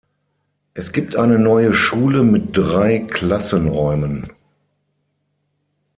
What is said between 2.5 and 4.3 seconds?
drei Klassenräumen.